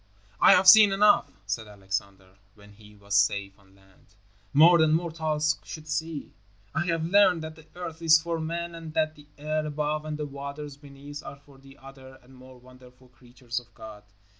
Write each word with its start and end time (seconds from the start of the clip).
"I 0.39 0.53
have 0.53 0.67
seen 0.67 0.91
enough," 0.91 1.31
said 1.45 1.67
Alexander, 1.67 2.37
when 2.55 2.71
he 2.73 2.95
was 2.95 3.13
safe 3.15 3.59
on 3.59 3.75
land, 3.75 4.15
"more 4.51 4.79
than 4.79 4.93
mortals 4.93 5.59
should 5.63 5.87
see. 5.87 6.33
I 6.73 6.87
have 6.87 7.05
learned 7.05 7.43
that 7.43 7.53
the 7.55 7.67
earth 7.75 8.01
is 8.01 8.19
for 8.19 8.39
man 8.39 8.73
and 8.73 8.95
that 8.95 9.13
the 9.13 9.27
air 9.37 9.63
above 9.63 10.05
and 10.05 10.17
the 10.17 10.25
waters 10.25 10.75
beneath 10.75 11.21
are 11.23 11.35
for 11.37 11.59
the 11.59 11.77
other 11.77 12.15
and 12.23 12.33
more 12.33 12.57
wonderful 12.57 13.09
creatures 13.09 13.59
of 13.59 13.71
God." 13.75 14.01